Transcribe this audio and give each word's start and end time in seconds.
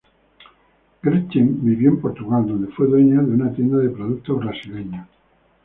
Gretchen 1.03 1.63
vivió 1.63 1.91
en 1.91 2.01
Portugal, 2.01 2.47
donde 2.47 2.71
fue 2.73 2.87
dueña 2.87 3.21
de 3.21 3.35
una 3.35 3.53
tienda 3.53 3.77
de 3.77 3.89
productos 3.91 4.39
brasileños. 4.39 5.05